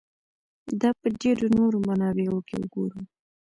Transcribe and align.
دا 0.81 0.89
په 0.99 1.07
ډېرو 1.21 1.45
نورو 1.57 1.77
منابعو 1.87 2.37
کې 2.47 2.55
وګورو. 2.61 3.01